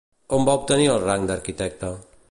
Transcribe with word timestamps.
On 0.37 0.47
va 0.47 0.55
obtenir 0.61 0.89
el 0.95 0.99
rang 1.05 1.29
d'arquitecte? 1.33 1.93